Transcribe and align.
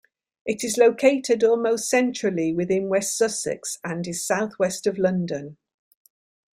It 0.47 0.63
is 0.63 0.79
located 0.79 1.43
almost 1.43 1.87
centrally 1.87 2.53
within 2.55 2.89
West 2.89 3.15
Sussex 3.15 3.77
and 3.83 4.07
is 4.07 4.25
south 4.25 4.57
west 4.57 4.87
of 4.87 4.97
London. 4.97 5.57